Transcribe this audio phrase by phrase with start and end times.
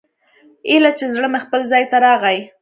[0.69, 2.39] ايله چې زړه مې خپل ځاى ته راغى.